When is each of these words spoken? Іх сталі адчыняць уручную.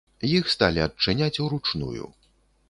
Іх 0.37 0.47
сталі 0.53 0.79
адчыняць 0.85 1.39
уручную. 1.45 2.11